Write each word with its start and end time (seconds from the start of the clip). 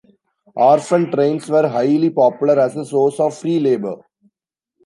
Orphan 0.55 1.11
trains 1.11 1.47
were 1.47 1.67
highly 1.69 2.09
popular 2.09 2.59
as 2.59 2.75
a 2.75 2.83
source 2.83 3.19
of 3.19 3.37
free 3.37 3.59
labor. 3.59 3.97